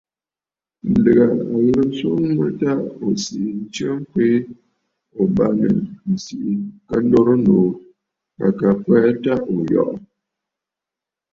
Ǹdèghà 0.93 1.25
a 1.33 1.43
ghɨrə 1.51 1.81
nswoŋ 1.89 2.21
mə 2.37 2.45
ta 2.59 2.71
ò 3.05 3.07
siʼi 3.23 3.49
nstsə 3.61 3.85
ŋkweè, 4.01 4.33
̀o 5.17 5.23
bâŋnə̀ 5.35 5.73
ǹsiʼi 6.13 6.51
ŋka 6.61 6.97
dorə 7.09 7.33
nòô. 7.45 7.65
À 8.45 8.47
ka 8.59 8.69
kwɛɛ 8.83 9.09
ta 9.23 9.33
ò 9.53 9.55
yɔʼɔ. 9.73 9.93